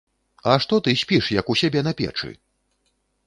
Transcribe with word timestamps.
А 0.51 0.55
што 0.63 0.75
ты 0.85 0.95
спіш, 1.01 1.27
як 1.39 1.51
у 1.53 1.57
сябе 1.63 1.85
на 1.87 1.93
печы? 1.99 2.33